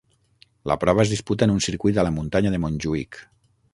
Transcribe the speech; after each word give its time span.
La 0.71 0.77
prova 0.83 1.03
es 1.03 1.11
disputa 1.15 1.47
en 1.47 1.53
un 1.57 1.61
circuit 1.65 1.99
a 1.99 2.07
la 2.09 2.15
muntanya 2.17 2.55
de 2.55 2.61
Montjuïc. 2.65 3.21